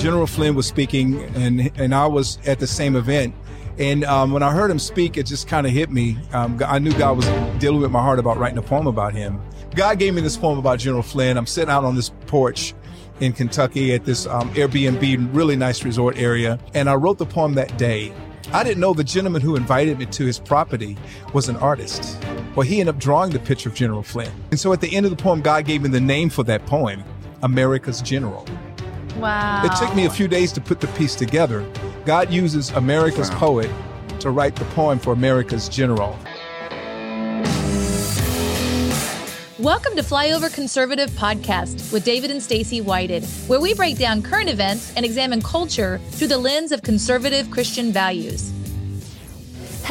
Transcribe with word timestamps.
General 0.00 0.26
Flynn 0.26 0.54
was 0.54 0.66
speaking, 0.66 1.22
and 1.36 1.70
and 1.78 1.94
I 1.94 2.06
was 2.06 2.38
at 2.46 2.58
the 2.58 2.66
same 2.66 2.96
event. 2.96 3.34
And 3.78 4.02
um, 4.04 4.32
when 4.32 4.42
I 4.42 4.50
heard 4.50 4.70
him 4.70 4.78
speak, 4.78 5.18
it 5.18 5.26
just 5.26 5.46
kind 5.46 5.66
of 5.66 5.72
hit 5.74 5.90
me. 5.90 6.16
Um, 6.32 6.58
I 6.66 6.78
knew 6.78 6.92
God 6.94 7.18
was 7.18 7.26
dealing 7.58 7.82
with 7.82 7.90
my 7.90 8.00
heart 8.00 8.18
about 8.18 8.38
writing 8.38 8.56
a 8.56 8.62
poem 8.62 8.86
about 8.86 9.12
him. 9.12 9.40
God 9.74 9.98
gave 9.98 10.14
me 10.14 10.22
this 10.22 10.38
poem 10.38 10.58
about 10.58 10.78
General 10.78 11.02
Flynn. 11.02 11.36
I'm 11.36 11.46
sitting 11.46 11.70
out 11.70 11.84
on 11.84 11.96
this 11.96 12.10
porch 12.26 12.74
in 13.20 13.34
Kentucky 13.34 13.92
at 13.92 14.06
this 14.06 14.26
um, 14.26 14.50
Airbnb, 14.54 15.34
really 15.34 15.54
nice 15.54 15.84
resort 15.84 16.16
area, 16.16 16.58
and 16.72 16.88
I 16.88 16.94
wrote 16.94 17.18
the 17.18 17.26
poem 17.26 17.52
that 17.54 17.76
day. 17.76 18.10
I 18.54 18.64
didn't 18.64 18.80
know 18.80 18.94
the 18.94 19.04
gentleman 19.04 19.42
who 19.42 19.54
invited 19.54 19.98
me 19.98 20.06
to 20.06 20.24
his 20.24 20.38
property 20.38 20.96
was 21.34 21.50
an 21.50 21.56
artist. 21.56 22.18
Well, 22.56 22.66
he 22.66 22.80
ended 22.80 22.94
up 22.94 23.00
drawing 23.00 23.32
the 23.32 23.38
picture 23.38 23.68
of 23.68 23.74
General 23.74 24.02
Flynn. 24.02 24.32
And 24.50 24.58
so 24.58 24.72
at 24.72 24.80
the 24.80 24.96
end 24.96 25.04
of 25.04 25.10
the 25.10 25.22
poem, 25.22 25.42
God 25.42 25.66
gave 25.66 25.82
me 25.82 25.90
the 25.90 26.00
name 26.00 26.30
for 26.30 26.42
that 26.44 26.64
poem, 26.64 27.04
America's 27.42 28.00
General. 28.00 28.46
Wow. 29.20 29.62
It 29.66 29.76
took 29.76 29.94
me 29.94 30.06
a 30.06 30.10
few 30.10 30.28
days 30.28 30.50
to 30.52 30.62
put 30.62 30.80
the 30.80 30.86
piece 30.88 31.14
together. 31.14 31.62
God 32.06 32.30
uses 32.32 32.70
America's 32.70 33.30
Wow. 33.32 33.38
poet 33.38 33.70
to 34.20 34.30
write 34.30 34.56
the 34.56 34.64
poem 34.76 34.98
for 34.98 35.12
America's 35.12 35.68
general. 35.68 36.16
Welcome 39.58 39.94
to 39.96 40.02
Flyover 40.02 40.52
Conservative 40.52 41.10
Podcast 41.10 41.92
with 41.92 42.02
David 42.02 42.30
and 42.30 42.42
Stacy 42.42 42.80
Whited, 42.80 43.24
where 43.46 43.60
we 43.60 43.74
break 43.74 43.98
down 43.98 44.22
current 44.22 44.48
events 44.48 44.90
and 44.96 45.04
examine 45.04 45.42
culture 45.42 46.00
through 46.12 46.28
the 46.28 46.38
lens 46.38 46.72
of 46.72 46.80
conservative 46.82 47.50
Christian 47.50 47.92
values. 47.92 48.50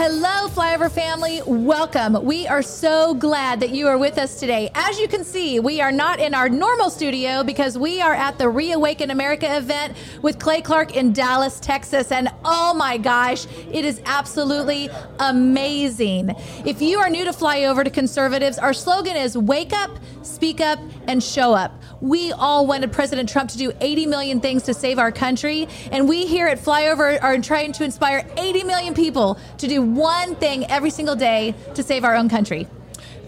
Hello, 0.02 0.48
Flyover 0.48 0.89
family. 0.89 1.41
Welcome. 1.45 2.23
We 2.23 2.48
are 2.48 2.62
so 2.62 3.13
glad 3.13 3.59
that 3.59 3.71
you 3.71 3.85
are 3.89 3.98
with 3.98 4.17
us 4.17 4.39
today. 4.39 4.72
As 4.73 4.98
you 4.98 5.09
can 5.09 5.25
see, 5.25 5.59
we 5.59 5.81
are 5.81 5.91
not 5.91 6.22
in 6.22 6.34
our 6.34 6.48
normal 6.48 6.89
studio 6.89 7.44
because 7.44 7.77
we 7.77 7.99
are 7.99 8.13
at 8.13 8.38
the 8.38 8.48
Reawaken 8.48 9.12
America 9.12 9.58
event 9.58 9.98
with 10.22 10.39
Clay 10.39 10.62
Clark 10.62 10.95
in 10.95 11.12
Dallas, 11.12 11.59
Texas. 11.59 12.13
And 12.13 12.30
oh 12.45 12.73
my 12.73 12.98
gosh, 12.98 13.45
it 13.73 13.83
is 13.83 14.02
absolutely 14.06 14.89
amazing. 15.19 16.30
If 16.66 16.81
you 16.81 17.00
are 17.00 17.09
new 17.09 17.25
to 17.25 17.31
Flyover 17.31 17.84
to 17.84 17.89
Conservatives, 17.89 18.58
our 18.58 18.72
slogan 18.72 19.17
is 19.17 19.38
Wake 19.38 19.73
Up, 19.73 19.91
Speak 20.22 20.61
Up, 20.61 20.80
and 21.08 21.22
Show 21.22 21.53
Up. 21.53 21.78
We 22.02 22.31
all 22.31 22.66
wanted 22.66 22.92
President 22.92 23.28
Trump 23.30 23.50
to 23.52 23.58
do 23.58 23.73
80 23.81 24.05
million 24.05 24.39
things 24.39 24.64
to 24.64 24.73
save 24.73 25.00
our 25.00 25.11
country. 25.11 25.67
And 25.92 26.08
we 26.08 26.25
here 26.25 26.47
at 26.47 26.59
Flyover 26.59 27.22
are 27.22 27.38
trying 27.39 27.73
to 27.73 27.83
inspire 27.83 28.25
80 28.38 28.64
million 28.64 28.94
people 28.94 29.38
to 29.58 29.67
do 29.67 29.81
one 29.81 30.36
thing 30.36 30.66
every 30.72 30.91
single 30.91 31.16
day 31.16 31.56
to 31.75 31.83
save 31.83 32.03
our 32.06 32.16
own 32.16 32.30
country. 32.30 32.67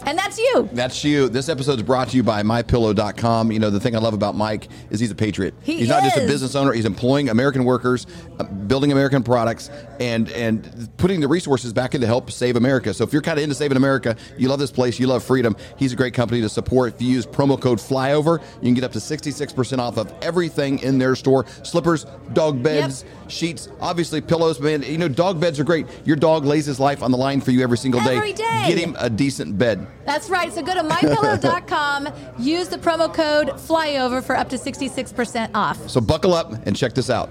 And 0.06 0.18
that's 0.18 0.38
you. 0.38 0.70
That's 0.74 1.04
you. 1.04 1.30
This 1.30 1.48
episode 1.48 1.78
is 1.78 1.84
brought 1.84 2.10
to 2.10 2.18
you 2.18 2.24
by 2.24 2.42
MyPillow.com. 2.42 3.52
You 3.52 3.60
know, 3.60 3.70
the 3.70 3.80
thing 3.80 3.96
I 3.96 4.00
love 4.00 4.14
about 4.14 4.36
Mike 4.36 4.68
is 4.90 5.00
he's 5.00 5.12
a 5.12 5.16
patriot. 5.16 5.54
He 5.62 5.78
he's 5.78 5.90
not 5.90 6.04
just 6.04 6.18
a 6.18 6.22
business 6.22 6.56
owner, 6.56 6.74
he's 6.74 6.86
employing 6.86 7.30
American 7.30 7.66
workers, 7.66 8.08
uh, 8.40 8.44
building 8.44 8.92
American 8.92 9.24
products, 9.24 9.70
and 10.00 10.30
and 10.32 10.90
putting 10.98 11.20
the 11.20 11.28
resources 11.28 11.72
back 11.72 11.94
in 11.94 12.02
to 12.02 12.08
help 12.08 12.32
save 12.32 12.56
America. 12.56 12.94
So 12.94 13.04
if 13.04 13.14
you're 13.14 13.22
kind 13.22 13.38
of 13.38 13.44
into 13.44 13.56
saving 13.56 13.78
America, 13.78 14.16
you 14.38 14.48
love 14.50 14.60
this 14.60 14.72
place, 14.72 15.00
you 15.00 15.08
love 15.08 15.24
freedom, 15.24 15.56
he's 15.78 15.94
a 15.94 15.96
great 15.96 16.14
company 16.14 16.42
to 16.42 16.50
support. 16.50 16.96
If 16.96 17.02
you 17.02 17.10
use 17.10 17.26
promo 17.26 17.60
code 17.60 17.80
FLYOVER, 17.80 18.42
you 18.62 18.68
can 18.68 18.74
get 18.74 18.84
up 18.84 18.92
to 18.94 19.00
66% 19.00 19.80
off 19.80 19.98
of 19.98 20.14
everything 20.22 20.80
in 20.80 20.98
their 20.98 21.16
store 21.16 21.46
slippers, 21.64 22.06
dog 22.34 22.64
beds, 22.64 23.06
sheets, 23.32 23.70
obviously 23.80 24.22
pillows. 24.22 24.60
Man, 24.60 24.84
you 24.84 24.98
know, 24.98 25.08
dog 25.08 25.40
beds 25.40 25.60
are 25.60 25.64
great. 25.64 25.88
Your 26.06 26.16
dog 26.16 26.46
lays 26.46 26.66
his 26.66 26.80
life 26.80 27.02
on 27.04 27.12
the 27.12 27.18
line 27.18 27.42
for 27.42 27.52
you 27.52 27.62
every 27.64 27.78
single 27.78 28.02
day. 28.02 28.18
Every 28.18 28.34
day. 28.34 28.66
Get 28.68 28.78
him 28.78 28.96
a 29.00 29.10
decent 29.10 29.58
bed. 29.58 29.86
That's 30.06 30.30
right. 30.30 30.52
So 30.52 30.62
go 30.62 30.74
to 30.74 30.82
mypillow.com, 30.82 32.10
use 32.40 32.68
the 32.68 32.78
promo 32.78 33.14
code 33.14 33.50
FLYOVER 33.50 34.24
for 34.24 34.36
up 34.36 34.50
to 34.50 34.58
66% 34.58 35.52
off. 35.54 35.90
So 35.90 36.02
buckle 36.02 36.34
up 36.34 36.52
and 36.66 36.76
check 36.76 36.94
this 36.94 37.10
out. 37.10 37.30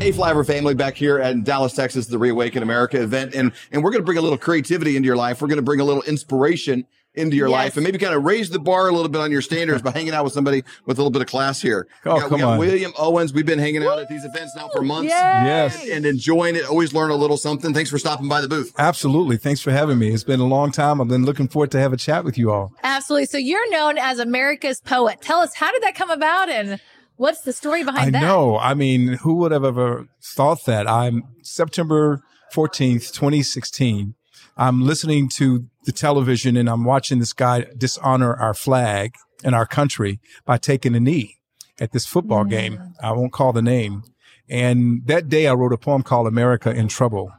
Hey, 0.00 0.12
Flyover 0.12 0.46
family, 0.46 0.74
back 0.74 0.94
here 0.94 1.18
at 1.18 1.42
Dallas, 1.42 1.72
Texas, 1.72 2.06
the 2.06 2.18
Reawaken 2.18 2.62
America 2.62 3.02
event, 3.02 3.34
and 3.34 3.50
and 3.72 3.82
we're 3.82 3.90
going 3.90 4.00
to 4.00 4.06
bring 4.06 4.18
a 4.18 4.22
little 4.22 4.38
creativity 4.38 4.96
into 4.96 5.08
your 5.08 5.16
life. 5.16 5.42
We're 5.42 5.48
going 5.48 5.56
to 5.56 5.62
bring 5.62 5.80
a 5.80 5.84
little 5.84 6.04
inspiration 6.04 6.86
into 7.14 7.36
your 7.36 7.48
Yes. 7.48 7.52
life, 7.54 7.76
and 7.76 7.84
maybe 7.84 7.98
kind 7.98 8.14
of 8.14 8.22
raise 8.24 8.50
the 8.50 8.58
bar 8.60 8.88
a 8.88 8.92
little 8.92 9.08
bit 9.08 9.20
on 9.20 9.32
your 9.32 9.42
standards 9.42 9.82
by 9.82 9.90
hanging 9.90 10.12
out 10.14 10.22
with 10.24 10.32
somebody 10.32 10.62
with 10.86 10.98
a 10.98 11.00
little 11.00 11.10
bit 11.10 11.20
of 11.22 11.26
class 11.28 11.60
here. 11.60 11.88
Oh, 12.06 12.14
we 12.14 12.20
got, 12.20 12.24
we 12.26 12.30
come 12.30 12.40
got 12.40 12.52
on. 12.52 12.58
William 12.58 12.92
Owens. 12.96 13.32
We've 13.32 13.44
been 13.46 13.58
hanging 13.58 13.82
out 13.84 13.98
at 13.98 14.08
these 14.08 14.24
events 14.24 14.54
now 14.54 14.68
for 14.68 14.82
months. 14.82 15.10
Yes. 15.10 15.84
And 15.88 16.06
enjoying 16.06 16.54
it. 16.54 16.64
Always 16.68 16.92
learn 16.94 17.10
a 17.10 17.16
little 17.16 17.36
something. 17.36 17.74
Thanks 17.74 17.90
for 17.90 17.98
stopping 17.98 18.28
by 18.28 18.40
the 18.40 18.48
booth. 18.48 18.72
Absolutely. 18.78 19.36
Thanks 19.36 19.60
for 19.60 19.70
having 19.72 19.98
me. 19.98 20.08
It's 20.12 20.22
been 20.24 20.40
a 20.40 20.46
long 20.46 20.70
time. 20.70 21.00
I've 21.00 21.08
been 21.08 21.24
looking 21.24 21.48
forward 21.48 21.70
to 21.72 21.80
have 21.80 21.92
a 21.92 21.96
chat 21.96 22.24
with 22.24 22.38
you 22.38 22.52
all. 22.52 22.72
Absolutely. 22.84 23.26
So 23.26 23.38
you're 23.38 23.68
known 23.70 23.98
as 23.98 24.18
America's 24.20 24.80
poet. 24.80 25.20
Tell 25.20 25.40
us, 25.40 25.54
how 25.54 25.72
did 25.72 25.82
that 25.82 25.94
come 25.96 26.10
about 26.10 26.48
and 26.48 26.80
what's 27.16 27.40
the 27.40 27.52
story 27.52 27.80
I 27.80 27.84
behind 27.84 28.14
that? 28.14 28.20
know. 28.22 28.58
I 28.58 28.74
mean, 28.74 29.14
who 29.14 29.34
would 29.36 29.50
have 29.50 29.64
ever 29.64 30.06
thought 30.22 30.64
that? 30.66 30.86
I'm 30.88 31.24
September 31.42 32.22
14th, 32.54 33.12
2016. 33.12 34.14
I'm 34.58 34.82
listening 34.82 35.28
to 35.36 35.66
the 35.84 35.92
television 35.92 36.56
and 36.56 36.68
I'm 36.68 36.84
watching 36.84 37.20
this 37.20 37.32
guy 37.32 37.66
dishonor 37.76 38.34
our 38.34 38.54
flag 38.54 39.14
and 39.44 39.54
our 39.54 39.66
country 39.66 40.20
by 40.44 40.58
taking 40.58 40.94
a 40.96 41.00
knee 41.00 41.36
at 41.80 41.92
this 41.92 42.04
football 42.06 42.44
game. 42.44 42.94
I 43.02 43.12
won't 43.12 43.32
call 43.32 43.52
the 43.52 43.62
name. 43.62 44.02
And 44.48 45.06
that 45.06 45.28
day 45.28 45.46
I 45.46 45.54
wrote 45.54 45.72
a 45.72 45.78
poem 45.78 46.02
called 46.02 46.26
America 46.26 46.70
in 46.72 46.88
Trouble. 46.88 47.32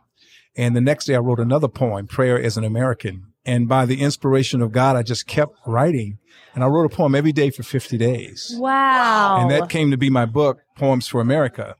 And 0.56 0.76
the 0.76 0.82
next 0.82 1.06
day 1.06 1.16
I 1.16 1.20
wrote 1.20 1.40
another 1.40 1.68
poem, 1.68 2.08
Prayer 2.08 2.42
as 2.42 2.56
an 2.56 2.64
American. 2.64 3.26
And 3.46 3.68
by 3.68 3.86
the 3.86 4.00
inspiration 4.02 4.62
of 4.62 4.72
God, 4.72 4.96
I 4.96 5.04
just 5.04 5.28
kept 5.28 5.56
writing. 5.66 6.20
And 6.56 6.64
I 6.64 6.68
wrote 6.68 6.92
a 6.92 6.96
poem 6.96 7.16
every 7.16 7.32
day 7.32 7.50
for 7.50 7.64
50 7.64 7.98
days 7.98 8.54
Wow. 8.58 9.40
and 9.42 9.52
that 9.52 9.70
came 9.70 9.92
to 9.92 9.98
be 9.98 10.10
my 10.10 10.26
book 10.26 10.60
poems 10.78 11.08
for 11.08 11.22
america 11.22 11.76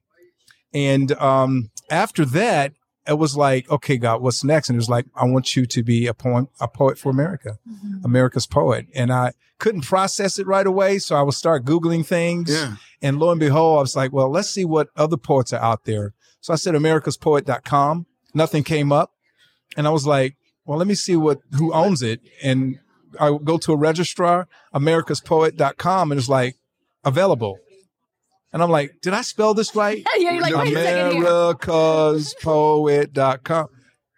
and 0.74 1.12
um, 1.14 1.70
after 1.90 2.24
that 2.26 2.74
it 3.08 3.18
was 3.18 3.36
like 3.36 3.70
okay 3.70 3.98
god 3.98 4.22
what's 4.22 4.44
next? 4.44 4.70
And 4.70 4.76
it 4.76 4.80
was 4.80 4.90
like 4.90 5.06
i 5.16 5.26
want 5.26 5.56
you 5.56 5.66
to 5.66 5.84
be 5.84 6.08
a 6.08 6.14
poem 6.14 6.50
a 6.60 6.68
poet 6.68 6.98
for 6.98 7.10
america 7.10 7.58
mm-hmm. 7.68 8.06
america's 8.06 8.48
poet. 8.48 8.88
And 8.94 9.12
i 9.12 9.34
couldn't 9.58 9.82
process 9.82 10.40
it 10.40 10.48
right 10.48 10.66
away 10.66 11.00
so 11.00 11.16
i 11.16 11.22
would 11.22 11.34
start 11.34 11.66
googling 11.66 12.06
things. 12.06 12.52
Yeah. 12.52 12.76
and 13.02 13.20
lo 13.20 13.32
and 13.32 13.40
behold 13.40 13.80
i 13.80 13.82
was 13.82 13.96
like 13.96 14.12
well 14.14 14.30
let's 14.30 14.50
see 14.50 14.66
what 14.66 14.90
other 14.96 15.18
poets 15.18 15.54
are 15.54 15.62
out 15.62 15.86
there. 15.86 16.14
So 16.42 16.54
i 16.54 16.56
said 16.56 16.76
americaspoet.com 16.76 18.06
nothing 18.34 18.64
came 18.64 18.92
up. 18.92 19.14
And 19.78 19.88
i 19.88 19.90
was 19.90 20.06
like 20.06 20.38
well 20.66 20.78
let 20.78 20.88
me 20.88 20.96
see 20.96 21.16
what 21.16 21.40
who 21.54 21.74
owns 21.74 22.02
it. 22.02 22.22
And 22.44 22.80
i 23.20 23.30
would 23.30 23.46
go 23.46 23.58
to 23.58 23.74
a 23.74 23.78
registrar 23.78 24.48
americaspoet.com 24.74 26.12
and 26.12 26.20
it's 26.20 26.30
like 26.30 26.58
available 27.04 27.60
and 28.54 28.62
i'm 28.64 28.70
like 28.70 28.96
did 29.02 29.14
i 29.14 29.22
spell 29.22 29.54
this 29.54 29.76
right 29.76 30.04
yeah, 30.18 30.32
you're 30.32 30.42
like, 30.42 30.56
wait 30.56 30.74
a 30.76 31.10
americaspoet.com 31.12 33.68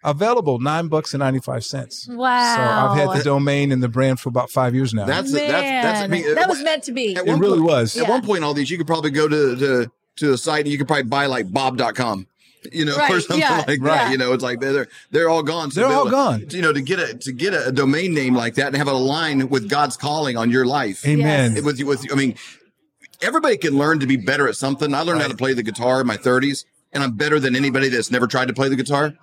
available 0.04 0.58
nine 0.58 0.88
bucks 0.88 1.14
and 1.14 1.20
95 1.20 1.64
cents 1.64 2.08
Wow. 2.10 2.56
so 2.56 2.62
i've 2.62 2.96
had 2.98 3.16
the 3.18 3.22
domain 3.24 3.70
and 3.72 3.82
the 3.82 3.88
brand 3.88 4.18
for 4.20 4.28
about 4.30 4.50
five 4.50 4.74
years 4.74 4.92
now 4.92 5.06
That's 5.06 5.32
Man, 5.32 5.48
that's 5.50 5.86
that's. 5.86 6.00
I 6.02 6.06
mean, 6.08 6.34
that 6.34 6.48
was 6.48 6.62
meant 6.62 6.82
to 6.84 6.92
be. 6.92 7.16
At 7.16 7.26
it 7.26 7.32
really 7.38 7.58
point- 7.58 7.70
was 7.70 7.96
At 7.96 8.04
Yeah. 8.04 8.10
one 8.10 8.22
point, 8.22 8.44
all 8.44 8.54
these 8.54 8.70
you 8.70 8.78
could 8.78 8.86
probably 8.86 9.10
go 9.10 9.28
to 9.28 9.56
to 9.56 9.90
to 10.16 10.32
a 10.32 10.38
site 10.38 10.64
and 10.64 10.72
you 10.72 10.78
could 10.78 10.86
probably 10.88 11.04
buy 11.04 11.26
like 11.26 11.52
Bob.com. 11.52 12.26
You 12.72 12.84
know, 12.84 12.94
or 12.94 13.18
something 13.20 13.40
yeah, 13.40 13.64
like 13.66 13.80
right. 13.82 13.96
that. 13.96 14.10
You 14.12 14.18
know, 14.18 14.32
it's 14.32 14.42
like 14.42 14.60
they're 14.60 14.86
they're 15.10 15.28
all 15.28 15.42
gone. 15.42 15.70
So 15.72 15.80
They're 15.80 15.96
all 15.98 16.08
gone. 16.10 16.46
to- 16.46 16.56
You 16.56 16.62
know, 16.62 16.72
to 16.72 16.80
get 16.80 16.98
a 17.00 17.14
to 17.18 17.32
get 17.32 17.54
a, 17.54 17.68
a 17.68 17.72
domain 17.72 18.14
name 18.14 18.34
like 18.34 18.54
that 18.56 18.68
and 18.68 18.76
have 18.76 18.86
it 18.88 18.94
align 18.94 19.48
with 19.48 19.68
God's 19.68 19.96
calling 19.96 20.36
on 20.36 20.50
your 20.50 20.64
life. 20.64 21.04
amen 21.06 21.56
It- 21.56 21.64
With 21.64 21.82
with 21.82 22.06
I 22.12 22.14
mean, 22.14 22.36
everybody 23.22 23.56
can 23.56 23.76
learn 23.78 24.00
to 24.00 24.06
be 24.06 24.16
better 24.16 24.48
at 24.48 24.56
something. 24.56 24.94
I 24.94 25.00
learned 25.02 25.22
how 25.22 25.28
to 25.28 25.36
play 25.36 25.52
the 25.54 25.62
guitar 25.62 26.00
in 26.00 26.06
my 26.06 26.16
30s. 26.16 26.64
And 26.94 27.02
I'm 27.02 27.12
better 27.16 27.40
than 27.40 27.56
anybody 27.56 27.88
that's 27.88 28.10
never 28.10 28.26
tried 28.26 28.48
to 28.48 28.52
play 28.52 28.68
the 28.68 28.76
guitar, 28.76 29.14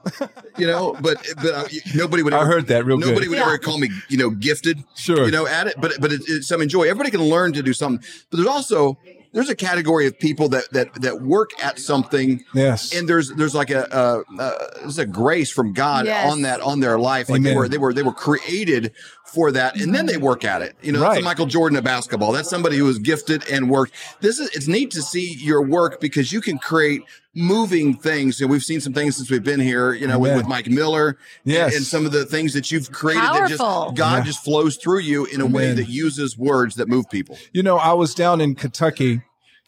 you 0.58 0.66
know. 0.66 0.94
But 1.04 1.24
but 1.36 1.54
uh, 1.54 1.68
nobody 1.94 2.24
would. 2.24 2.34
Ever, 2.34 2.42
I 2.42 2.46
Ever, 2.46 2.54
heard 2.56 2.68
that 2.68 2.84
real 2.84 2.98
good. 2.98 3.10
Nobody 3.10 3.28
would 3.28 3.38
Yeah. 3.38 3.44
ever 3.46 3.60
call 3.60 3.78
me, 3.78 3.92
you 4.08 4.18
know, 4.18 4.32
gifted. 4.32 4.84
Sure. 4.96 5.26
You 5.26 5.32
know, 5.32 5.46
at 5.46 5.68
it. 5.68 5.76
But 5.80 6.02
but 6.02 6.12
it, 6.12 6.22
it's 6.28 6.48
some 6.48 6.64
enjoy. 6.64 6.86
Everybody 6.86 7.12
can 7.12 7.22
learn 7.22 7.54
to 7.54 7.62
do 7.62 7.74
something. 7.74 8.04
But 8.32 8.38
there's 8.38 8.50
also 8.50 8.98
there's 9.32 9.50
a 9.50 9.56
category 9.56 10.08
of 10.08 10.18
people 10.18 10.50
that 10.50 10.72
that 10.72 10.94
that 11.02 11.22
work 11.22 11.52
at 11.64 11.80
something. 11.80 12.44
Yes. 12.54 12.94
And 12.96 13.08
there's 13.08 13.30
there's 13.34 13.54
like 13.56 13.70
a 13.70 13.92
uh, 13.94 14.24
uh, 14.40 14.52
there's 14.82 14.98
a 15.00 15.06
grace 15.06 15.52
from 15.52 15.74
God 15.74 16.06
Yes. 16.06 16.32
on 16.32 16.42
that 16.44 16.62
on 16.62 16.80
their 16.80 16.98
life. 17.00 17.30
Like 17.30 17.44
they 17.44 17.56
were 17.56 17.68
they 17.68 17.78
were 17.78 17.94
they 17.94 18.04
were 18.04 18.14
created 18.14 18.92
for 19.26 19.52
that, 19.52 19.80
and 19.80 19.94
then 19.94 20.08
they 20.08 20.18
work 20.18 20.44
at 20.44 20.64
it. 20.64 20.76
You 20.82 20.92
know, 20.92 21.00
that's 21.00 21.10
Right. 21.10 21.22
a 21.22 21.24
Michael 21.24 21.46
Jordan 21.46 21.78
of 21.78 21.84
basketball. 21.84 22.32
That's 22.32 22.50
somebody 22.50 22.78
who 22.78 22.86
was 22.86 22.98
gifted 22.98 23.48
and 23.50 23.70
worked. 23.70 23.94
This 24.22 24.40
is 24.40 24.50
it's 24.56 24.68
neat 24.68 24.90
to 24.92 25.02
see 25.04 25.36
your 25.36 25.62
work 25.62 26.02
because 26.02 26.32
you 26.34 26.42
can 26.42 26.58
create 26.58 27.04
moving 27.36 27.94
things. 27.96 28.42
And 28.42 28.50
we've 28.50 28.64
seen 28.64 28.82
some 28.82 28.94
things 28.94 29.16
since 29.18 29.30
we've 29.30 29.44
been 29.44 29.60
here. 29.60 29.94
You 29.94 30.08
know, 30.08 30.20
with, 30.20 30.36
with 30.36 30.48
Mike 30.48 30.68
Miller. 30.68 31.18
Yes. 31.44 31.68
And, 31.68 31.78
and 31.78 31.86
some 31.86 32.06
of 32.06 32.12
the 32.12 32.26
things 32.26 32.54
that 32.54 32.72
you've 32.72 32.92
created 32.92 33.24
that 33.24 33.50
just 33.50 33.60
God 33.60 33.98
Yeah. 33.98 34.22
just 34.24 34.44
flows 34.44 34.78
through 34.78 35.00
you 35.00 35.26
in 35.26 35.42
a 35.42 35.46
way 35.46 35.74
that 35.74 35.88
uses 35.90 36.38
words 36.38 36.76
that 36.76 36.88
move 36.88 37.10
people. 37.10 37.38
You 37.54 37.64
know, 37.64 37.78
I 37.78 37.94
was 37.94 38.14
down 38.14 38.42
in 38.42 38.56
Kentucky. 38.56 39.22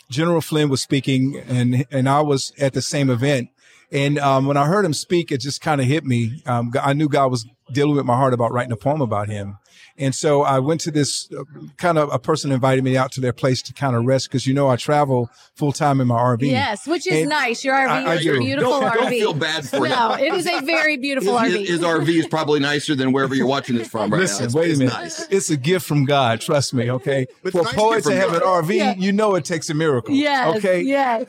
General 0.10 0.42
Flynn 0.42 0.68
was 0.69 0.81
speaking, 0.81 1.42
and 1.48 1.86
and 1.90 2.10
I 2.10 2.22
was 2.22 2.52
at 2.60 2.74
the 2.74 2.81
same 2.81 3.10
event. 3.10 3.50
And 3.94 4.19
um, 4.19 4.46
when 4.46 4.58
I 4.58 4.66
heard 4.68 4.86
him 4.86 4.94
speak, 4.94 5.31
it 5.31 5.40
just 5.40 5.62
kind 5.62 5.80
of 5.81 5.88
hit 5.88 6.06
me. 6.06 6.42
Um, 6.46 6.74
I 6.81 6.94
knew 6.94 7.10
God 7.10 7.31
was 7.31 7.46
dealing 7.72 7.96
with 7.96 8.06
my 8.06 8.16
heart 8.16 8.34
about 8.34 8.52
writing 8.52 8.72
a 8.72 8.78
poem 8.78 9.02
about 9.02 9.28
him. 9.30 9.58
And 10.01 10.13
so 10.13 10.42
I 10.42 10.59
went 10.59 10.81
to 10.81 10.92
this 10.92 11.30
uh, 11.31 11.44
kind 11.77 11.98
of 11.98 12.12
a 12.12 12.19
person 12.19 12.51
invited 12.51 12.83
me 12.83 12.98
out 12.98 13.12
to 13.13 13.21
their 13.21 13.31
place 13.33 13.62
to 13.62 13.74
kind 13.74 13.95
of 13.95 14.03
rest 14.06 14.27
because 14.27 14.45
you 14.48 14.53
know 14.53 14.68
I 14.68 14.75
travel 14.75 15.30
full 15.56 15.71
time 15.71 16.01
in 16.01 16.07
my 16.07 16.15
RV. 16.19 16.42
Yes, 16.42 16.88
which 16.88 17.07
is 17.07 17.21
And 17.21 17.30
nice. 17.30 17.63
Your 17.63 17.75
RV 17.75 17.88
I- 17.89 18.03
I 18.03 18.15
is 18.15 18.24
do. 18.24 18.36
a 18.36 18.39
beautiful 18.39 18.71
Don't, 18.71 18.83
RV. 18.92 18.95
don't 18.95 19.09
feel 19.09 19.33
bad 19.33 19.69
for 19.69 19.77
him. 19.86 19.89
no, 19.92 20.13
it 20.13 20.33
is 20.33 20.48
a 20.48 20.59
very 20.62 20.98
beautiful 20.98 21.38
his, 21.38 21.53
RV. 21.53 21.68
his 21.68 21.80
RV 21.81 22.09
is 22.09 22.27
probably 22.27 22.59
nicer 22.59 22.95
than 22.95 23.12
wherever 23.13 23.36
you're 23.36 23.45
watching 23.48 23.77
this 23.77 23.88
from 23.88 24.09
right 24.12 24.18
now. 24.18 24.21
Listen, 24.24 24.45
It's- 24.48 24.56
wait 24.56 24.75
a 24.75 24.77
minute. 24.80 24.94
nice. 24.94 25.27
It's 25.30 25.50
a 25.50 25.57
gift 25.57 25.86
from 25.86 26.06
God. 26.06 26.42
Trust 26.42 26.74
me. 26.74 26.89
Okay. 26.89 27.27
It's 27.44 27.51
For 27.51 27.59
a 27.59 27.62
a 27.62 27.65
nice 27.65 27.74
poet 27.75 27.95
gift 27.98 28.07
to 28.07 28.12
from 28.13 28.19
have 28.31 28.33
an 28.33 28.48
RV, 28.48 28.75
Yeah. 28.75 28.95
you 28.98 29.12
know 29.12 29.36
it 29.36 29.45
takes 29.45 29.69
a 29.69 29.74
miracle. 29.74 30.15
yes. 30.15 30.57
Okay. 30.57 30.81
Yes. 30.81 31.25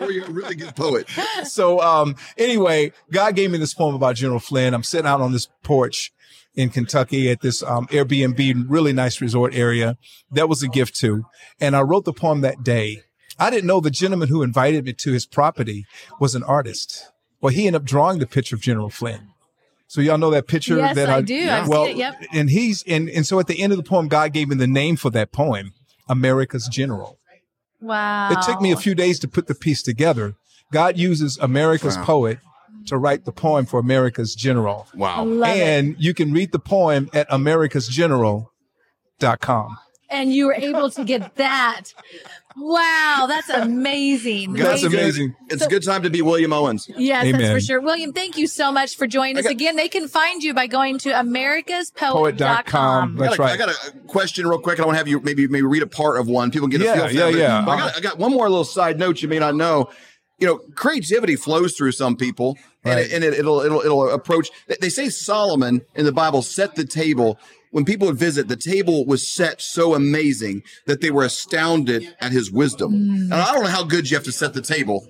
Or 0.00 0.10
you're 0.10 0.26
a 0.26 0.30
really 0.30 0.56
good 0.56 0.74
poet. 0.74 1.06
so 1.44 1.80
um 1.80 2.16
anyway 2.36 2.92
god 3.12 3.34
gave 3.36 3.50
me 3.50 3.58
this 3.58 3.72
poem 3.74 3.94
about 3.94 4.16
general 4.16 4.40
flynn 4.40 4.74
i'm 4.74 4.82
sitting 4.82 5.06
out 5.06 5.20
on 5.20 5.32
this 5.32 5.48
porch 5.62 6.12
in 6.54 6.68
kentucky 6.70 7.30
at 7.30 7.40
this 7.40 7.62
um, 7.62 7.86
airbnb 7.88 8.64
really 8.68 8.92
nice 8.92 9.20
resort 9.20 9.54
area 9.54 9.96
that 10.30 10.48
was 10.48 10.62
a 10.62 10.68
gift 10.68 10.94
too 10.94 11.24
and 11.60 11.76
i 11.76 11.80
wrote 11.80 12.04
the 12.04 12.12
poem 12.12 12.40
that 12.40 12.62
day 12.64 13.02
i 13.38 13.50
didn't 13.50 13.66
know 13.66 13.80
the 13.80 13.90
gentleman 13.90 14.28
who 14.28 14.42
invited 14.42 14.84
me 14.84 14.92
to 14.92 15.12
his 15.12 15.26
property 15.26 15.86
was 16.18 16.34
an 16.34 16.42
artist 16.42 17.10
well 17.40 17.52
he 17.52 17.66
ended 17.66 17.82
up 17.82 17.86
drawing 17.86 18.18
the 18.18 18.26
picture 18.26 18.56
of 18.56 18.60
general 18.60 18.90
flynn 18.90 19.28
so 19.86 20.00
y'all 20.00 20.18
know 20.18 20.30
that 20.30 20.46
picture 20.46 20.76
Yes, 20.76 20.94
that 20.94 21.08
I 21.08 21.20
do. 21.20 21.50
I've 21.50 21.66
well 21.68 21.84
it, 21.86 21.96
yep. 21.96 22.14
and 22.32 22.48
he's 22.50 22.82
and 22.84 23.08
and 23.08 23.26
so 23.26 23.38
at 23.40 23.46
the 23.48 23.60
end 23.62 23.72
of 23.72 23.76
the 23.76 23.82
poem 23.82 24.08
god 24.08 24.32
gave 24.32 24.48
me 24.48 24.56
the 24.56 24.66
name 24.66 24.96
for 24.96 25.10
that 25.10 25.32
poem 25.32 25.72
america's 26.08 26.66
general 26.68 27.18
Wow. 27.80 28.30
it 28.32 28.42
took 28.42 28.60
me 28.60 28.72
a 28.72 28.76
few 28.76 28.94
days 28.94 29.18
to 29.20 29.26
put 29.28 29.46
the 29.46 29.54
piece 29.54 29.82
together. 29.82 30.34
God 30.70 30.98
uses 30.98 31.38
America's 31.38 31.96
Wow. 31.96 32.04
poet 32.04 32.38
to 32.86 32.96
write 32.96 33.24
the 33.24 33.32
poem 33.32 33.66
for 33.66 33.78
America's 33.78 34.34
general. 34.34 34.86
Wow. 34.94 35.24
love 35.24 35.56
it. 35.56 35.62
and 35.62 35.96
you 35.98 36.14
can 36.14 36.32
read 36.32 36.52
the 36.52 36.58
poem 36.58 37.08
at 37.12 37.28
americasgeneral.com. 37.30 39.78
And 40.12 40.34
you 40.34 40.46
were 40.46 40.54
able 40.54 40.90
to 40.90 41.04
get 41.04 41.36
that. 41.36 41.82
Wow, 42.56 43.26
that's 43.28 43.48
amazing. 43.48 44.54
That's 44.54 44.82
It's 44.82 44.92
good- 44.92 45.00
amazing. 45.00 45.36
It's 45.50 45.64
a 45.64 45.68
good 45.68 45.84
time 45.84 46.02
to 46.02 46.10
be 46.10 46.20
William 46.20 46.52
Owens. 46.52 46.90
Yes, 46.96 47.30
that's 47.30 47.48
for 47.52 47.60
sure. 47.60 47.80
William, 47.80 48.12
thank 48.12 48.36
you 48.36 48.48
so 48.48 48.72
much 48.72 48.96
for 48.96 49.06
joining 49.06 49.36
us 49.38 49.44
got- 49.44 49.52
again. 49.52 49.76
They 49.76 49.86
can 49.88 50.08
find 50.08 50.42
you 50.42 50.52
by 50.52 50.66
going 50.66 50.98
to 51.00 51.10
americaspoet.com. 51.10 52.12
Poet.com. 52.12 53.16
I 53.16 53.20
That's 53.20 53.36
got, 53.36 53.38
a, 53.38 53.42
right. 53.46 53.52
I 53.52 53.56
got 53.56 53.68
a 53.68 53.92
question 54.08 54.48
real 54.48 54.58
quick. 54.58 54.80
I 54.80 54.84
want 54.84 54.96
to 54.96 54.98
have 54.98 55.06
you 55.06 55.20
maybe 55.20 55.46
maybe 55.46 55.62
read 55.64 55.84
a 55.84 55.86
part 55.86 56.18
of 56.18 56.26
one. 56.26 56.50
People 56.50 56.68
can 56.68 56.80
get 56.80 56.80
a 56.80 56.84
Yeah, 56.86 56.94
feel 56.96 57.06
for 57.06 57.12
yeah, 57.14 57.30
that. 57.30 57.32
But- 57.32 57.38
yeah. 57.38 57.62
but 57.64 57.70
I, 57.70 57.78
got, 57.78 57.96
I 57.96 58.00
got 58.00 58.18
one 58.18 58.32
more 58.32 58.48
little 58.50 58.64
side 58.64 58.98
note 58.98 59.22
you 59.22 59.28
may 59.28 59.38
not 59.38 59.54
know. 59.54 59.88
You 60.40 60.46
know, 60.46 60.58
creativity 60.74 61.36
flows 61.36 61.76
through 61.76 61.92
some 61.92 62.16
people, 62.16 62.56
and, 62.82 62.94
Right. 62.94 63.04
it, 63.06 63.12
and 63.12 63.22
it, 63.22 63.34
it'll 63.34 63.60
it'll 63.60 63.80
it'll 63.82 64.10
approach. 64.10 64.50
They 64.80 64.88
say 64.88 65.10
Solomon 65.10 65.82
in 65.94 66.06
the 66.06 66.12
Bible 66.12 66.42
set 66.42 66.74
the 66.74 66.84
table. 66.84 67.38
When 67.72 67.84
people 67.84 68.08
would 68.08 68.16
visit, 68.16 68.48
the 68.48 68.56
table 68.56 69.06
was 69.06 69.26
set 69.26 69.60
so 69.62 69.94
amazing 69.94 70.64
that 70.86 71.00
they 71.00 71.10
were 71.12 71.22
astounded 71.22 72.16
at 72.20 72.32
his 72.32 72.50
wisdom. 72.50 72.92
And 72.94 73.34
I 73.34 73.52
don't 73.52 73.62
know 73.62 73.68
how 73.70 73.84
good 73.84 74.10
you 74.10 74.16
have 74.16 74.24
to 74.24 74.32
set 74.32 74.54
the 74.54 74.60
table, 74.60 75.08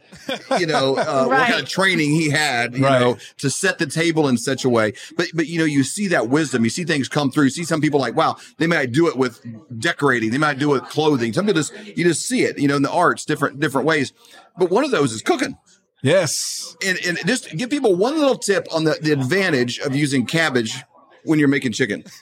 you 0.58 0.66
know, 0.66 0.96
uh, 0.96 1.24
what 1.26 1.48
kind 1.48 1.62
of 1.62 1.66
training 1.68 2.10
he 2.10 2.28
had, 2.28 2.74
you 2.76 2.84
Right. 2.84 3.00
know, 3.00 3.16
to 3.38 3.48
set 3.48 3.78
the 3.78 3.86
table 3.86 4.28
in 4.28 4.36
such 4.36 4.64
a 4.66 4.68
way. 4.68 4.92
But 5.16 5.28
but 5.34 5.46
you 5.46 5.58
know, 5.58 5.64
you 5.64 5.82
see 5.84 6.08
that 6.08 6.28
wisdom. 6.28 6.62
You 6.64 6.70
see 6.70 6.84
things 6.84 7.08
come 7.08 7.30
through. 7.30 7.44
You 7.44 7.50
see 7.50 7.64
some 7.64 7.80
people 7.80 7.98
like, 7.98 8.14
wow, 8.14 8.36
they 8.58 8.66
might 8.66 8.92
do 8.92 9.08
it 9.08 9.16
with 9.16 9.40
decorating. 9.78 10.30
They 10.30 10.38
might 10.38 10.58
do 10.58 10.74
it 10.74 10.82
with 10.82 10.90
clothing. 10.90 11.32
Some 11.32 11.46
people 11.46 11.62
just 11.62 11.72
you 11.96 12.04
just 12.04 12.26
see 12.26 12.42
it, 12.42 12.58
you 12.58 12.68
know, 12.68 12.76
in 12.76 12.82
the 12.82 12.90
arts, 12.92 13.24
different 13.24 13.58
different 13.58 13.86
ways. 13.86 14.12
But 14.58 14.70
one 14.70 14.84
of 14.84 14.90
those 14.90 15.12
is 15.12 15.22
cooking. 15.22 15.56
Yes. 16.02 16.76
And 16.86 16.98
and 17.06 17.18
just 17.26 17.56
give 17.56 17.70
people 17.70 17.94
one 17.94 18.18
little 18.18 18.38
tip 18.38 18.66
on 18.74 18.84
the, 18.84 18.98
the 19.00 19.12
advantage 19.12 19.78
of 19.80 19.94
using 19.94 20.26
cabbage 20.26 20.82
when 21.24 21.38
you're 21.38 21.48
making 21.48 21.72
chicken. 21.72 22.04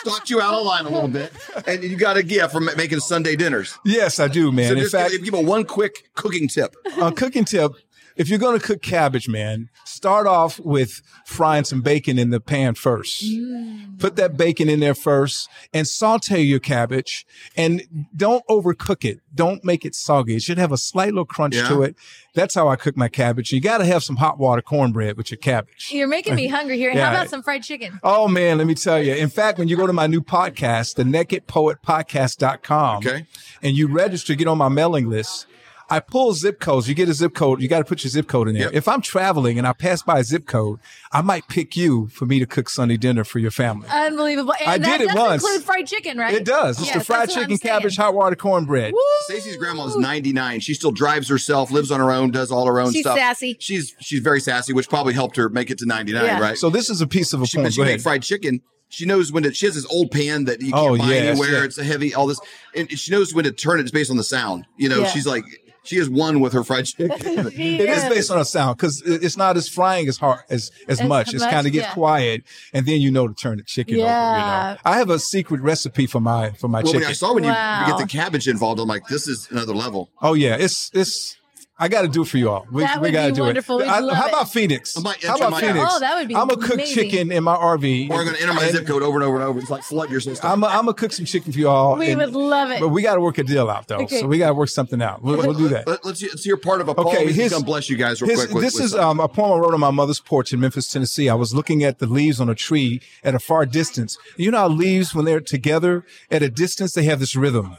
Stalked 0.00 0.30
you 0.30 0.40
out 0.40 0.54
of 0.54 0.64
line 0.66 0.84
a 0.86 0.88
little 0.90 1.08
bit, 1.08 1.32
and 1.66 1.82
you 1.82 1.96
got 1.96 2.16
a 2.16 2.22
gift 2.22 2.52
from 2.52 2.68
making 2.76 3.00
Sunday 3.00 3.36
dinners. 3.36 3.76
Yes, 3.84 4.18
I 4.20 4.28
do, 4.28 4.52
man. 4.52 4.68
So 4.68 4.72
In 4.74 4.78
just 4.80 4.92
fact, 4.92 5.10
give, 5.10 5.20
give 5.20 5.24
people 5.34 5.44
one 5.44 5.64
quick 5.64 6.10
cooking 6.14 6.48
tip. 6.48 6.74
a 7.00 7.12
cooking 7.12 7.44
tip 7.44 7.72
if 8.16 8.28
you're 8.28 8.38
going 8.38 8.58
to 8.58 8.64
cook 8.64 8.82
cabbage, 8.82 9.28
man, 9.28 9.68
start 9.84 10.26
off 10.26 10.58
with 10.60 11.02
frying 11.26 11.64
some 11.64 11.82
bacon 11.82 12.18
in 12.18 12.30
the 12.30 12.40
pan 12.40 12.74
first. 12.74 13.22
Mm. 13.24 13.98
Put 13.98 14.16
that 14.16 14.36
bacon 14.36 14.68
in 14.68 14.80
there 14.80 14.94
first 14.94 15.48
and 15.72 15.86
saute 15.86 16.40
your 16.40 16.58
cabbage 16.58 17.26
and 17.56 17.82
don't 18.14 18.44
overcook 18.48 19.04
it. 19.04 19.20
Don't 19.34 19.64
make 19.64 19.84
it 19.84 19.94
soggy. 19.94 20.36
It 20.36 20.42
should 20.42 20.58
have 20.58 20.72
a 20.72 20.76
slight 20.78 21.08
little 21.08 21.24
crunch 21.24 21.54
Yeah. 21.56 21.68
to 21.68 21.82
it. 21.82 21.96
That's 22.34 22.54
how 22.54 22.68
I 22.68 22.76
cook 22.76 22.96
my 22.96 23.08
cabbage. 23.08 23.52
You 23.52 23.60
got 23.60 23.78
to 23.78 23.86
have 23.86 24.02
some 24.04 24.16
hot 24.16 24.38
water 24.38 24.60
cornbread 24.62 25.16
with 25.16 25.30
your 25.30 25.38
cabbage. 25.38 25.88
You're 25.90 26.08
making 26.08 26.34
me 26.34 26.48
hungry 26.48 26.76
here. 26.76 26.90
And 26.90 26.98
how 26.98 27.10
about 27.10 27.30
some 27.30 27.42
fried 27.42 27.62
chicken? 27.62 27.98
Oh 28.02 28.28
man, 28.28 28.58
let 28.58 28.66
me 28.66 28.74
tell 28.74 29.02
you. 29.02 29.14
In 29.14 29.28
fact, 29.30 29.58
when 29.58 29.68
you 29.68 29.76
go 29.76 29.86
to 29.86 29.92
my 29.92 30.06
new 30.06 30.20
podcast, 30.20 30.96
the 30.96 31.04
nakedpoetpodcast.com, 31.04 32.96
Okay. 32.98 33.26
and 33.62 33.76
you 33.76 33.88
register, 33.88 34.34
get 34.34 34.48
on 34.48 34.58
my 34.58 34.68
mailing 34.68 35.08
list, 35.08 35.46
I 35.88 36.00
pull 36.00 36.32
zip 36.32 36.58
codes. 36.58 36.88
You 36.88 36.94
get 36.96 37.08
a 37.08 37.14
zip 37.14 37.32
code. 37.34 37.62
You 37.62 37.68
got 37.68 37.78
to 37.78 37.84
put 37.84 38.02
your 38.02 38.10
zip 38.10 38.26
code 38.26 38.48
in 38.48 38.54
there. 38.54 38.64
Yep. 38.64 38.72
If 38.74 38.88
I'm 38.88 39.00
traveling 39.00 39.56
and 39.56 39.66
I 39.68 39.72
pass 39.72 40.02
by 40.02 40.18
a 40.18 40.24
zip 40.24 40.44
code, 40.46 40.80
I 41.12 41.22
might 41.22 41.46
pick 41.48 41.76
you 41.76 42.08
for 42.08 42.26
me 42.26 42.38
to 42.40 42.46
cook 42.46 42.68
Sunday 42.68 42.96
dinner 42.96 43.22
for 43.22 43.38
your 43.38 43.52
family. 43.52 43.86
Unbelievable. 43.88 44.52
And 44.60 44.84
I 44.84 44.98
did 44.98 45.02
it 45.02 45.08
does 45.08 45.16
once. 45.16 45.44
include 45.44 45.62
fried 45.64 45.86
chicken, 45.86 46.18
right? 46.18 46.34
It 46.34 46.44
does. 46.44 46.78
It's 46.78 46.88
Yes, 46.88 46.98
the 46.98 47.04
fried 47.04 47.20
that's 47.28 47.36
what 47.36 47.44
I'm 47.44 47.50
chicken, 47.50 47.68
cabbage, 47.68 47.96
hot 47.96 48.14
water 48.14 48.34
cornbread. 48.36 48.92
Woo! 48.94 49.00
Stacy's 49.20 49.56
grandma 49.56 49.86
is 49.86 49.96
99. 49.96 50.60
She 50.60 50.74
still 50.74 50.90
drives 50.92 51.28
herself, 51.28 51.70
lives 51.70 51.90
on 51.92 52.00
her 52.00 52.10
own, 52.10 52.30
does 52.32 52.50
all 52.50 52.66
her 52.66 52.80
own 52.80 52.92
She's 52.92 53.02
stuff. 53.02 53.16
sassy. 53.16 53.56
She's 53.60 53.94
she's 54.00 54.20
very 54.20 54.40
sassy, 54.40 54.72
which 54.72 54.88
probably 54.88 55.14
helped 55.14 55.36
her 55.36 55.48
make 55.48 55.70
it 55.70 55.78
to 55.78 55.86
99, 55.86 56.24
Yeah. 56.24 56.40
right? 56.40 56.58
So 56.58 56.68
this 56.68 56.90
is 56.90 57.00
a 57.00 57.06
piece 57.06 57.32
of 57.32 57.42
a 57.42 57.46
she, 57.46 57.58
poem. 57.58 57.70
she 57.70 57.76
Go 57.76 57.82
make 57.84 57.88
ahead. 57.90 58.02
fried 58.02 58.22
chicken. 58.22 58.60
She 58.88 59.04
knows 59.04 59.30
when 59.32 59.42
to. 59.44 59.52
She 59.54 59.66
has 59.66 59.74
this 59.74 59.86
old 59.86 60.10
pan 60.10 60.44
that 60.44 60.60
you 60.62 60.72
can't 60.72 60.84
Oh, 60.90 60.96
buy 60.98 61.08
yes, 61.10 61.26
anywhere. 61.38 61.50
yeah. 61.58 61.64
It's 61.64 61.78
a 61.78 61.84
heavy, 61.84 62.14
all 62.14 62.26
this, 62.26 62.40
and 62.74 62.90
she 62.90 63.10
knows 63.12 63.34
when 63.34 63.44
to 63.44 63.52
turn 63.52 63.78
it. 63.78 63.82
It's 63.82 63.90
based 63.90 64.10
on 64.10 64.16
the 64.16 64.22
sound. 64.24 64.64
You 64.76 64.88
know, 64.88 65.00
Yeah. 65.00 65.08
she's 65.08 65.26
like 65.26 65.44
she 65.86 65.96
is 65.96 66.08
one 66.10 66.40
with 66.40 66.52
her 66.52 66.64
fried 66.64 66.86
chicken. 66.86 67.10
It 67.56 67.88
is 67.88 68.02
is. 68.04 68.08
based 68.08 68.30
on 68.30 68.38
a 68.38 68.44
sound 68.44 68.76
because 68.76 69.02
it's 69.02 69.36
not 69.36 69.56
as 69.56 69.68
frying 69.68 70.08
as 70.08 70.16
hard 70.18 70.40
as 70.50 70.70
as, 70.88 71.00
As 71.00 71.08
much. 71.08 71.32
It's 71.34 71.44
kind 71.44 71.66
of 71.66 71.72
gets 71.72 71.86
yeah. 71.86 71.94
quiet, 71.94 72.42
and 72.72 72.84
then 72.86 73.00
you 73.00 73.10
know 73.10 73.28
to 73.28 73.34
turn 73.34 73.58
the 73.58 73.62
chicken 73.64 73.94
over. 73.96 74.02
You 74.02 74.08
Yeah. 74.08 74.74
know, 74.74 74.90
I 74.90 74.98
have 74.98 75.10
a 75.10 75.18
secret 75.18 75.60
recipe 75.60 76.06
for 76.06 76.20
my 76.20 76.50
for 76.52 76.68
my 76.68 76.82
well, 76.82 76.92
when 76.92 77.00
chicken. 77.02 77.08
I 77.10 77.12
saw 77.14 77.34
when 77.34 77.44
you, 77.44 77.50
you 77.50 77.86
get 77.86 77.98
the 77.98 78.06
cabbage 78.08 78.48
involved, 78.48 78.80
I'm 78.80 78.88
like, 78.88 79.06
this 79.08 79.28
is 79.28 79.48
another 79.50 79.74
level. 79.74 80.10
oh 80.22 80.34
yeah, 80.34 80.56
it's 80.56 80.90
it's. 80.94 81.36
I 81.78 81.88
got 81.88 82.02
to 82.02 82.08
do 82.08 82.22
it 82.22 82.28
for 82.28 82.38
you 82.38 82.48
all. 82.48 82.66
We, 82.70 82.86
we 83.00 83.10
got 83.10 83.26
to 83.26 83.32
do 83.32 83.42
wonderful. 83.42 83.80
it. 83.80 83.86
I- 83.86 83.98
love 83.98 84.16
how 84.16 84.26
it. 84.26 84.32
about 84.32 84.50
Phoenix? 84.50 84.96
I 84.96 85.02
might 85.02 85.22
How 85.22 85.36
about 85.36 85.50
my- 85.50 85.60
Phoenix? 85.60 85.84
Oh, 85.86 86.00
that 86.00 86.16
would 86.16 86.26
be 86.26 86.34
I'm 86.34 86.48
gonna 86.48 86.60
cook 86.62 86.74
amazing. 86.74 86.94
chicken 87.10 87.30
in 87.32 87.44
my 87.44 87.54
RV. 87.54 88.08
Or 88.10 88.14
I'm 88.20 88.24
going 88.24 88.34
to 88.36 88.42
enter 88.42 88.54
my 88.54 88.68
zip 88.70 88.86
code 88.86 89.02
over 89.02 89.18
and 89.18 89.24
over 89.24 89.36
and 89.36 89.44
over. 89.44 89.58
It's 89.58 89.68
like 89.68 89.82
flood 89.82 90.10
your 90.10 90.20
system. 90.20 90.48
I'm 90.50 90.60
gonna 90.60 90.94
cook 90.94 91.12
some 91.12 91.26
chicken 91.26 91.52
for 91.52 91.58
you 91.58 91.68
all. 91.68 91.96
We 91.96 92.12
and- 92.12 92.18
would 92.20 92.32
love 92.32 92.70
it. 92.70 92.80
But 92.80 92.88
we 92.88 93.02
got 93.02 93.16
to 93.16 93.20
work 93.20 93.36
a 93.36 93.44
deal 93.44 93.68
out 93.68 93.88
though. 93.88 93.98
Okay. 93.98 94.20
So 94.20 94.26
we 94.26 94.38
got 94.38 94.48
to 94.48 94.54
work 94.54 94.70
something 94.70 95.02
out. 95.02 95.22
We'll, 95.22 95.36
we'll 95.36 95.52
do 95.52 95.68
that. 95.68 95.86
Let, 95.86 96.00
us 96.06 96.22
let's 96.22 96.44
hear 96.44 96.56
part 96.56 96.80
of 96.80 96.88
a 96.88 96.94
poem. 96.94 97.08
Okay, 97.08 97.24
Okay, 97.24 97.32
his- 97.32 97.50
going 97.52 97.62
to 97.62 97.66
bless 97.66 97.90
you 97.90 97.96
guys 97.98 98.22
real 98.22 98.30
His- 98.30 98.40
quick. 98.46 98.54
with- 98.54 98.64
this 98.64 98.74
with 98.76 98.84
is 98.84 98.94
um, 98.94 99.20
a 99.20 99.28
poem 99.28 99.52
I 99.52 99.58
wrote 99.62 99.74
on 99.74 99.80
my 99.80 99.90
mother's 99.90 100.20
porch 100.20 100.52
in 100.54 100.60
Memphis, 100.60 100.88
Tennessee. 100.88 101.28
I 101.28 101.34
was 101.34 101.54
looking 101.54 101.84
at 101.84 101.98
the 101.98 102.06
leaves 102.06 102.40
on 102.40 102.48
a 102.48 102.54
tree 102.54 103.02
at 103.22 103.34
a 103.34 103.38
far 103.38 103.66
distance. 103.66 104.16
You 104.38 104.50
know 104.50 104.58
how 104.60 104.68
leaves, 104.68 105.14
when 105.14 105.26
they're 105.26 105.40
together 105.40 106.06
at 106.30 106.42
a 106.42 106.48
distance, 106.48 106.94
they 106.94 107.02
have 107.04 107.20
this 107.20 107.36
rhythm. 107.36 107.76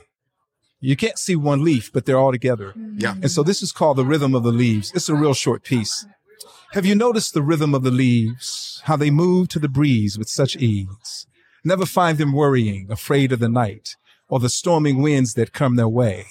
You 0.79 0.95
can't 0.95 1.17
see 1.17 1.35
one 1.35 1.63
leaf, 1.63 1.91
but 1.91 2.05
they're 2.05 2.19
all 2.19 2.31
together. 2.31 2.69
Mm-hmm. 2.69 2.99
yeah. 2.99 3.13
And 3.13 3.31
so 3.31 3.43
this 3.43 3.61
is 3.61 3.71
called 3.71 3.97
the 3.97 4.05
rhythm 4.05 4.35
of 4.35 4.43
the 4.43 4.51
leaves. 4.51 4.91
It's 4.93 5.09
a 5.09 5.15
real 5.15 5.33
short 5.33 5.63
piece. 5.63 6.05
Have 6.73 6.85
you 6.85 6.95
noticed 6.95 7.33
the 7.33 7.41
rhythm 7.41 7.73
of 7.73 7.83
the 7.83 7.91
leaves? 7.91 8.81
How 8.85 8.95
they 8.95 9.09
move 9.09 9.47
to 9.49 9.59
the 9.59 9.69
breeze 9.69 10.17
with 10.17 10.29
such 10.29 10.55
ease. 10.57 11.25
Never 11.63 11.85
find 11.85 12.17
them 12.17 12.33
worrying, 12.33 12.91
afraid 12.91 13.31
of 13.31 13.39
the 13.39 13.49
night 13.49 13.95
or 14.29 14.39
the 14.39 14.49
storming 14.49 15.01
winds 15.01 15.33
that 15.33 15.53
come 15.53 15.75
their 15.75 15.87
way. 15.87 16.25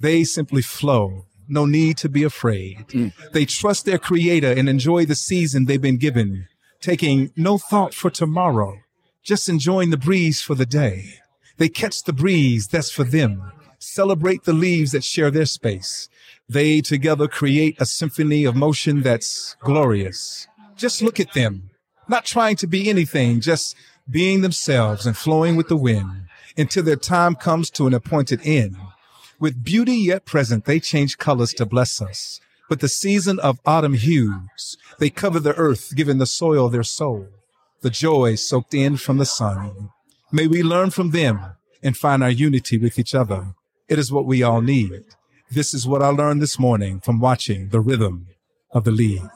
They 0.00 0.24
simply 0.24 0.62
flow. 0.62 1.26
No 1.48 1.64
need 1.64 1.96
to 1.98 2.08
be 2.08 2.22
afraid. 2.22 2.88
Mm. 2.88 3.12
They 3.32 3.46
trust 3.46 3.86
their 3.86 3.98
creator 3.98 4.52
and 4.52 4.68
enjoy 4.68 5.06
the 5.06 5.14
season 5.14 5.64
they've 5.64 5.80
been 5.80 5.96
given, 5.96 6.46
taking 6.80 7.32
no 7.36 7.56
thought 7.56 7.94
for 7.94 8.10
tomorrow, 8.10 8.78
just 9.22 9.48
enjoying 9.48 9.90
the 9.90 9.96
breeze 9.96 10.42
for 10.42 10.54
the 10.54 10.66
day. 10.66 11.14
They 11.56 11.70
catch 11.70 12.04
the 12.04 12.12
breeze 12.12 12.68
that's 12.68 12.90
for 12.90 13.04
them, 13.04 13.52
celebrate 13.88 14.44
the 14.44 14.52
leaves 14.52 14.92
that 14.92 15.04
share 15.04 15.30
their 15.30 15.46
space. 15.46 16.08
They 16.48 16.80
together 16.80 17.28
create 17.28 17.80
a 17.80 17.86
symphony 17.86 18.44
of 18.44 18.56
motion 18.56 19.02
that's 19.02 19.56
glorious. 19.60 20.46
Just 20.76 21.02
look 21.02 21.18
at 21.18 21.32
them, 21.32 21.70
not 22.08 22.24
trying 22.24 22.56
to 22.56 22.66
be 22.66 22.88
anything, 22.88 23.40
just 23.40 23.76
being 24.10 24.40
themselves 24.40 25.06
and 25.06 25.16
flowing 25.16 25.56
with 25.56 25.68
the 25.68 25.76
wind 25.76 26.22
until 26.56 26.82
their 26.82 26.96
time 26.96 27.34
comes 27.34 27.70
to 27.70 27.86
an 27.86 27.94
appointed 27.94 28.40
end. 28.44 28.76
With 29.38 29.62
beauty 29.62 29.94
yet 29.94 30.24
present, 30.24 30.64
they 30.64 30.80
change 30.80 31.18
colors 31.18 31.52
to 31.54 31.66
bless 31.66 32.02
us. 32.02 32.40
With 32.68 32.80
the 32.80 32.88
season 32.88 33.38
of 33.40 33.60
autumn 33.64 33.94
hues, 33.94 34.76
they 34.98 35.10
cover 35.10 35.40
the 35.40 35.54
earth, 35.54 35.92
giving 35.94 36.18
the 36.18 36.26
soil 36.26 36.68
their 36.68 36.82
soul, 36.82 37.28
the 37.80 37.90
joy 37.90 38.34
soaked 38.34 38.74
in 38.74 38.96
from 38.96 39.18
the 39.18 39.26
sun. 39.26 39.90
May 40.32 40.46
we 40.46 40.62
learn 40.62 40.90
from 40.90 41.10
them 41.10 41.40
and 41.82 41.96
find 41.96 42.22
our 42.22 42.30
unity 42.30 42.76
with 42.76 42.98
each 42.98 43.14
other. 43.14 43.54
It 43.88 43.98
is 43.98 44.12
what 44.12 44.26
we 44.26 44.42
all 44.42 44.60
need. 44.60 45.04
This 45.50 45.72
is 45.72 45.86
what 45.88 46.02
I 46.02 46.08
learned 46.08 46.42
this 46.42 46.58
morning 46.58 47.00
from 47.00 47.20
watching 47.20 47.70
the 47.70 47.80
rhythm 47.80 48.26
of 48.72 48.84
the 48.84 48.90
leaves. 48.90 49.28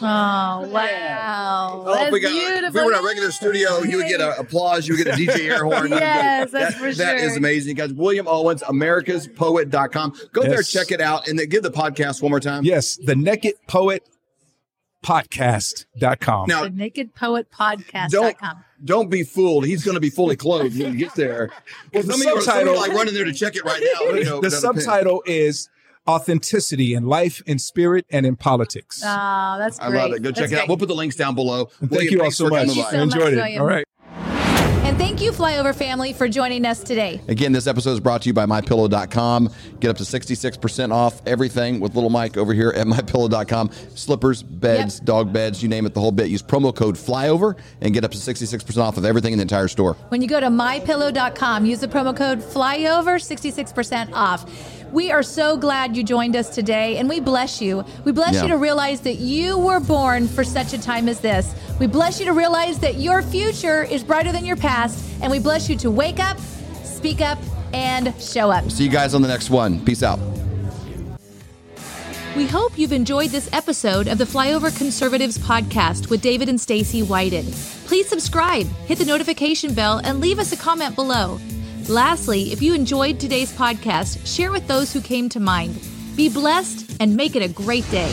Oh 0.00 0.66
wow! 0.72 1.82
Oh, 1.84 1.92
if 1.92 1.98
That's 1.98 2.12
we, 2.12 2.20
got, 2.20 2.30
beautiful. 2.30 2.64
if 2.68 2.74
we 2.74 2.80
were 2.82 2.92
in 2.94 2.98
a 2.98 3.02
regular 3.02 3.30
studio, 3.30 3.82
you 3.82 3.98
would 3.98 4.06
get 4.08 4.20
an 4.22 4.32
applause. 4.38 4.88
You 4.88 4.96
would 4.96 5.04
get 5.04 5.14
a 5.14 5.18
DJ 5.18 5.50
air 5.50 5.64
horn. 5.64 5.90
Yes, 5.98 6.50
that's 6.52 6.74
That- 6.76 6.80
for 6.80 6.92
That 6.94 7.18
sure. 7.18 7.28
is 7.28 7.36
amazing, 7.36 7.76
guys. 7.76 7.92
William 7.92 8.26
Owens, 8.28 8.62
AmericasPoet.com. 8.62 10.14
Go 10.32 10.42
there, 10.42 10.62
check 10.62 10.90
it 10.90 11.00
out, 11.02 11.28
and 11.28 11.38
then 11.38 11.48
give 11.48 11.62
the 11.62 11.70
podcast 11.70 12.22
one 12.22 12.30
more 12.30 12.40
time. 12.40 12.64
Yes, 12.64 12.96
the 12.96 13.14
Naked 13.16 13.54
Poet 13.66 14.08
Podcast.com. 15.04 16.46
Now, 16.48 16.64
the 16.64 16.70
Naked 16.70 17.14
Poet 17.14 17.46
don't 17.56 17.86
Podcast.com. 17.86 18.64
don't 18.84 19.10
be 19.10 19.22
fooled. 19.22 19.64
He's 19.66 19.84
going 19.84 19.94
to 19.94 20.00
be 20.00 20.10
fully 20.10 20.36
clothed 20.36 20.78
when 20.78 20.92
you 20.92 20.98
get 20.98 21.14
there. 21.14 21.50
Well, 21.92 22.02
The 22.02 22.12
some 22.12 22.20
of 22.20 22.26
you 22.26 22.36
are- 22.36 22.40
some 22.42 22.58
of 22.58 22.64
you 22.66 22.70
are 22.72 22.74
subtitle- 22.76 22.76
like 22.80 22.92
running 22.92 23.14
there 23.14 23.24
to 23.24 23.32
check 23.32 23.56
it 23.56 23.64
right 23.64 23.82
now. 23.82 24.00
You 24.12 24.24
know, 24.24 24.40
the 24.40 24.48
another 24.48 24.50
pin. 24.50 24.82
subtitle 24.82 25.22
is 25.26 25.68
Authenticity 26.08 26.94
in 26.94 27.06
Life, 27.06 27.42
in 27.46 27.58
Spirit, 27.58 28.06
and 28.10 28.24
in 28.26 28.36
Politics. 28.36 29.02
Oh, 29.04 29.56
that's 29.58 29.78
I 29.78 29.88
love 29.88 30.12
it. 30.12 30.22
Go 30.22 30.30
check 30.30 30.36
That's 30.36 30.52
it 30.52 30.54
out. 30.54 30.58
great. 30.60 30.68
We'll 30.68 30.78
put 30.78 30.88
the 30.88 30.94
links 30.94 31.16
down 31.16 31.34
below. 31.34 31.66
Thank 31.66 31.90
William, 31.92 32.12
you 32.14 32.22
all 32.22 32.30
so 32.30 32.48
much. 32.48 32.66
coming 32.68 32.74
so 32.74 32.82
I 32.96 33.02
enjoyed 33.02 33.20
much, 33.20 33.32
it. 33.32 33.36
William. 33.36 33.60
All 33.62 33.66
right. 33.68 33.84
And 34.88 34.96
thank 34.96 35.20
you, 35.20 35.32
Flyover 35.32 35.74
family, 35.74 36.14
for 36.14 36.30
joining 36.30 36.64
us 36.64 36.82
today. 36.82 37.20
Again, 37.28 37.52
this 37.52 37.66
episode 37.66 37.90
is 37.90 38.00
brought 38.00 38.22
to 38.22 38.28
you 38.30 38.32
by 38.32 38.46
MyPillow.com. 38.46 39.50
Get 39.80 39.90
up 39.90 39.98
to 39.98 40.02
66% 40.02 40.92
off 40.92 41.20
everything 41.26 41.78
with 41.78 41.94
little 41.94 42.08
Mike 42.08 42.38
over 42.38 42.54
here 42.54 42.70
at 42.74 42.86
MyPillow.com. 42.86 43.70
Slippers, 43.94 44.42
beds, 44.42 44.96
Yep. 44.96 45.04
dog 45.04 45.30
beds, 45.30 45.62
you 45.62 45.68
name 45.68 45.84
it, 45.84 45.92
the 45.92 46.00
whole 46.00 46.10
bit. 46.10 46.28
Use 46.28 46.42
promo 46.42 46.74
code 46.74 46.94
FLYOVER 46.96 47.56
and 47.82 47.92
get 47.92 48.02
up 48.02 48.12
to 48.12 48.16
66% 48.16 48.78
off 48.82 48.96
of 48.96 49.04
everything 49.04 49.34
in 49.34 49.38
the 49.38 49.42
entire 49.42 49.68
store. 49.68 49.92
When 50.08 50.22
you 50.22 50.26
go 50.28 50.40
to 50.40 50.46
mypillow.com, 50.46 51.66
use 51.66 51.80
the 51.80 51.88
promo 51.88 52.16
code 52.16 52.38
FLYOVER, 52.38 53.18
66% 53.20 54.10
off. 54.14 54.46
We 54.92 55.10
are 55.12 55.22
so 55.22 55.56
glad 55.56 55.96
you 55.96 56.02
joined 56.02 56.34
us 56.34 56.48
today, 56.48 56.96
and 56.96 57.08
we 57.08 57.20
bless 57.20 57.60
you. 57.60 57.84
We 58.04 58.12
bless 58.12 58.34
Yeah. 58.34 58.42
you 58.42 58.48
to 58.48 58.56
realize 58.56 59.00
that 59.00 59.16
you 59.18 59.58
were 59.58 59.80
born 59.80 60.26
for 60.28 60.42
such 60.44 60.72
a 60.72 60.78
time 60.78 61.08
as 61.08 61.20
this. 61.20 61.54
We 61.78 61.86
bless 61.86 62.18
you 62.18 62.26
to 62.26 62.32
realize 62.32 62.78
that 62.78 62.94
your 62.98 63.20
future 63.22 63.82
is 63.82 64.02
brighter 64.02 64.32
than 64.32 64.46
your 64.46 64.56
past, 64.56 64.98
and 65.20 65.30
we 65.30 65.38
bless 65.40 65.68
you 65.68 65.76
to 65.76 65.90
wake 65.90 66.18
up, 66.18 66.38
speak 66.84 67.20
up, 67.20 67.38
and 67.74 68.14
show 68.18 68.50
up. 68.50 68.70
See 68.70 68.84
you 68.84 68.90
guys 68.90 69.14
on 69.14 69.20
the 69.20 69.28
next 69.28 69.50
one. 69.50 69.78
Peace 69.80 70.02
out. 70.02 70.18
We 72.34 72.46
hope 72.46 72.78
you've 72.78 72.92
enjoyed 72.92 73.30
this 73.30 73.48
episode 73.52 74.06
of 74.08 74.16
the 74.16 74.24
Flyover 74.24 74.74
Conservatives 74.76 75.36
podcast 75.38 76.08
with 76.08 76.22
David 76.22 76.48
and 76.48 76.58
Stacy 76.60 77.02
Whited. 77.02 77.44
Please 77.86 78.08
subscribe, 78.08 78.66
hit 78.86 78.98
the 78.98 79.04
notification 79.04 79.74
bell, 79.74 80.00
and 80.02 80.20
leave 80.20 80.38
us 80.38 80.52
a 80.52 80.56
comment 80.56 80.94
below. 80.94 81.38
Lastly, 81.88 82.52
if 82.52 82.60
you 82.60 82.74
enjoyed 82.74 83.18
today's 83.18 83.50
podcast, 83.50 84.26
share 84.26 84.52
with 84.52 84.68
those 84.68 84.92
who 84.92 85.00
came 85.00 85.30
to 85.30 85.40
mind. 85.40 85.80
Be 86.16 86.28
blessed 86.28 86.96
and 87.00 87.16
make 87.16 87.34
it 87.34 87.42
a 87.42 87.48
great 87.48 87.90
day. 87.90 88.12